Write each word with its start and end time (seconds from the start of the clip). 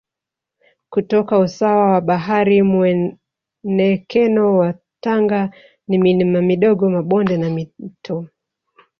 kutoka 0.89 1.39
usawa 1.39 1.91
wa 1.91 2.01
bahari 2.01 2.61
Muonekeno 2.63 4.57
wa 4.57 4.73
Tanga 5.01 5.51
ni 5.87 5.97
milima 5.97 6.41
midogo 6.41 6.89
mabonde 6.89 7.37
na 7.37 7.49
Mito 7.49 8.25